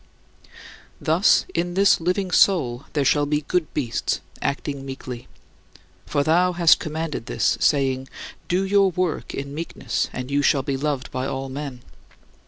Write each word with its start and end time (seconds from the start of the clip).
"Thus, 0.99 1.45
in 1.53 1.75
this 1.75 2.01
"living 2.01 2.31
soul" 2.31 2.85
there 2.93 3.05
shall 3.05 3.27
be 3.27 3.41
good 3.47 3.71
beasts, 3.75 4.19
acting 4.41 4.83
meekly. 4.83 5.27
For 6.07 6.23
thou 6.23 6.53
hast 6.53 6.79
commanded 6.79 7.27
this, 7.27 7.55
saying: 7.61 8.07
"Do 8.47 8.65
your 8.65 8.89
work 8.89 9.35
in 9.35 9.53
meekness 9.53 10.09
and 10.11 10.31
you 10.31 10.41
shall 10.41 10.63
be 10.63 10.75
loved 10.75 11.11
by 11.11 11.27
all 11.27 11.49
men." 11.49 11.83